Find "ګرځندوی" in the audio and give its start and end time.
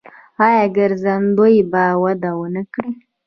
0.77-1.57